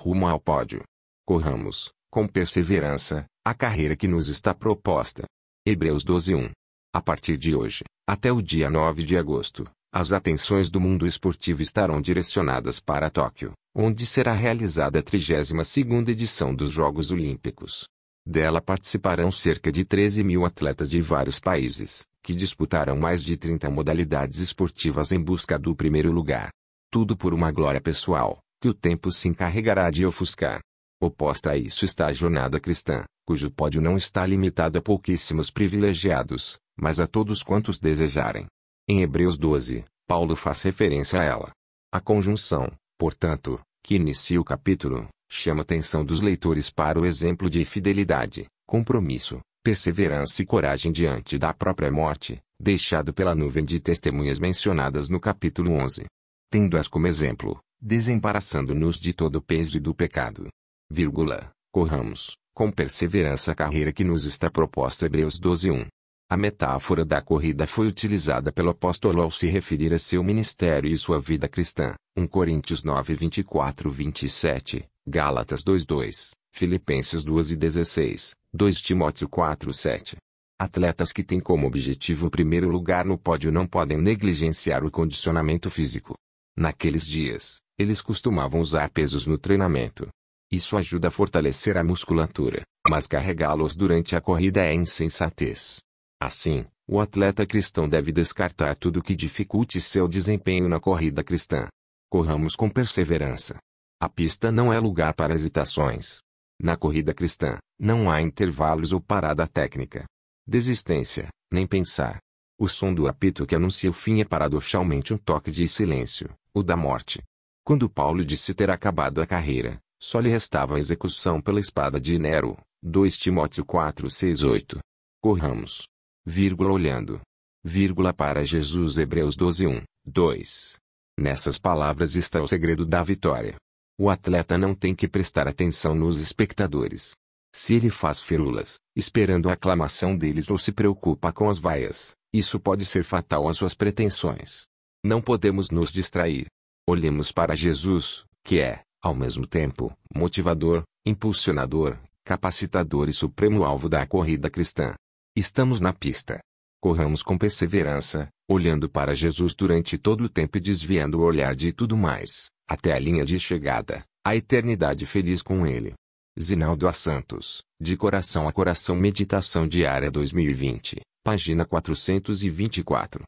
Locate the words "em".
25.12-25.20, 38.86-39.00